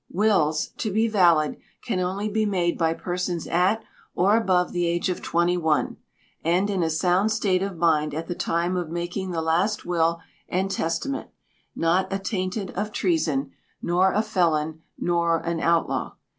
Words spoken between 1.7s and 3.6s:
can only be made by persons